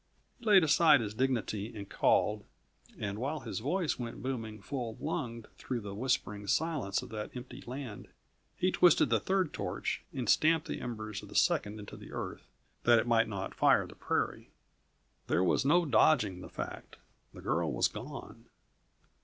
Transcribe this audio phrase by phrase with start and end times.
[0.39, 2.43] He laid aside his dignity and called,
[2.97, 7.61] and while his voice went booming full lunged through the whispering silence of that empty
[7.67, 8.07] land,
[8.57, 12.47] he twisted the third torch, and stamped the embers of the second into the earth
[12.83, 14.49] that it might not fire the prairie.
[15.27, 16.95] There was no dodging the fact;
[17.31, 18.47] the girl was gone.